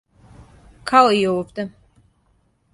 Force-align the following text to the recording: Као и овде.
Као 0.93 1.11
и 1.19 1.21
овде. 1.33 1.67